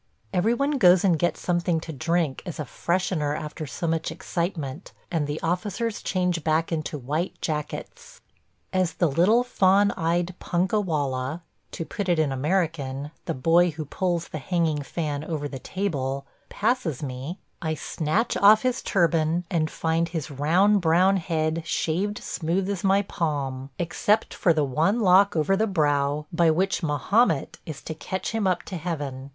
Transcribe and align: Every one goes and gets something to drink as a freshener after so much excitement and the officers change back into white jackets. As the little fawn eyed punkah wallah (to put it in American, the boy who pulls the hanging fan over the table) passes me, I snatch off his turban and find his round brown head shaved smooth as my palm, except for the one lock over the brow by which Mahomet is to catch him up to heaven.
Every 0.33 0.55
one 0.55 0.79
goes 0.79 1.03
and 1.03 1.19
gets 1.19 1.39
something 1.41 1.79
to 1.81 1.93
drink 1.93 2.41
as 2.47 2.59
a 2.59 2.65
freshener 2.65 3.37
after 3.39 3.67
so 3.67 3.85
much 3.85 4.09
excitement 4.09 4.93
and 5.11 5.27
the 5.27 5.39
officers 5.41 6.01
change 6.01 6.43
back 6.43 6.71
into 6.71 6.97
white 6.97 7.39
jackets. 7.39 8.19
As 8.73 8.93
the 8.95 9.05
little 9.05 9.43
fawn 9.43 9.91
eyed 9.91 10.33
punkah 10.39 10.81
wallah 10.83 11.43
(to 11.73 11.85
put 11.85 12.09
it 12.09 12.17
in 12.17 12.31
American, 12.31 13.11
the 13.25 13.35
boy 13.35 13.69
who 13.69 13.85
pulls 13.85 14.29
the 14.29 14.39
hanging 14.39 14.81
fan 14.81 15.23
over 15.23 15.47
the 15.47 15.59
table) 15.59 16.25
passes 16.49 17.03
me, 17.03 17.39
I 17.61 17.75
snatch 17.75 18.35
off 18.37 18.63
his 18.63 18.81
turban 18.81 19.45
and 19.51 19.69
find 19.69 20.09
his 20.09 20.31
round 20.31 20.81
brown 20.81 21.17
head 21.17 21.61
shaved 21.63 22.17
smooth 22.23 22.67
as 22.71 22.83
my 22.83 23.03
palm, 23.03 23.69
except 23.77 24.33
for 24.33 24.51
the 24.51 24.65
one 24.65 24.99
lock 25.01 25.35
over 25.35 25.55
the 25.55 25.67
brow 25.67 26.25
by 26.33 26.49
which 26.49 26.81
Mahomet 26.81 27.59
is 27.67 27.83
to 27.83 27.93
catch 27.93 28.31
him 28.31 28.47
up 28.47 28.63
to 28.63 28.77
heaven. 28.77 29.29